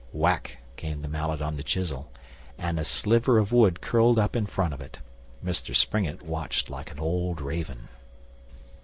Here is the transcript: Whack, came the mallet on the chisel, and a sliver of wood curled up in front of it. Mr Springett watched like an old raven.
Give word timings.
Whack, 0.13 0.57
came 0.77 1.03
the 1.03 1.07
mallet 1.07 1.43
on 1.43 1.57
the 1.57 1.63
chisel, 1.63 2.11
and 2.57 2.79
a 2.79 2.83
sliver 2.83 3.37
of 3.37 3.51
wood 3.51 3.81
curled 3.81 4.17
up 4.17 4.35
in 4.35 4.47
front 4.47 4.73
of 4.73 4.81
it. 4.81 4.97
Mr 5.45 5.75
Springett 5.75 6.23
watched 6.23 6.71
like 6.71 6.89
an 6.91 6.99
old 6.99 7.39
raven. 7.39 7.87